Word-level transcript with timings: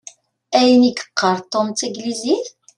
Ayen 0.57 0.83
i 0.89 0.89
yeqqar 0.91 1.37
Tom 1.51 1.67
taglizit? 1.77 2.45